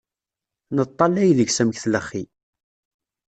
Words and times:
Neṭṭallay 0.75 1.31
deg-s 1.37 1.57
amek 1.61 1.77
tlexxi. 1.83 2.23